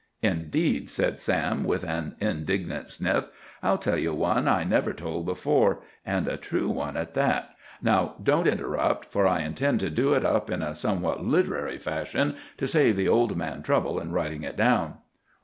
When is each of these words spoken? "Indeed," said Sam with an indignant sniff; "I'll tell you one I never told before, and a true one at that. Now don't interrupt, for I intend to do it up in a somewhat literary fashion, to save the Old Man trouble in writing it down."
"Indeed," 0.23 0.89
said 0.89 1.19
Sam 1.19 1.63
with 1.63 1.83
an 1.83 2.15
indignant 2.19 2.89
sniff; 2.89 3.25
"I'll 3.61 3.77
tell 3.77 3.99
you 3.99 4.15
one 4.15 4.47
I 4.47 4.63
never 4.63 4.93
told 4.93 5.27
before, 5.27 5.83
and 6.03 6.27
a 6.27 6.37
true 6.37 6.69
one 6.69 6.97
at 6.97 7.13
that. 7.13 7.51
Now 7.83 8.15
don't 8.23 8.47
interrupt, 8.47 9.11
for 9.11 9.27
I 9.27 9.41
intend 9.41 9.79
to 9.81 9.91
do 9.91 10.13
it 10.13 10.25
up 10.25 10.49
in 10.49 10.63
a 10.63 10.73
somewhat 10.73 11.23
literary 11.23 11.77
fashion, 11.77 12.35
to 12.57 12.65
save 12.65 12.95
the 12.97 13.07
Old 13.09 13.37
Man 13.37 13.61
trouble 13.61 13.99
in 13.99 14.11
writing 14.11 14.41
it 14.41 14.57
down." 14.57 14.95